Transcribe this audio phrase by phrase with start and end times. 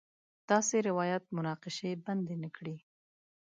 [0.49, 2.77] داسې روایت مناقشې بنده نه کړي.